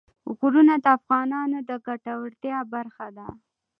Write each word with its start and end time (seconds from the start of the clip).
غرونه 0.37 0.73
د 0.83 0.85
افغانانو 0.97 1.57
د 1.69 1.71
ګټورتیا 1.87 2.57
برخه 2.73 3.07
ده. 3.17 3.27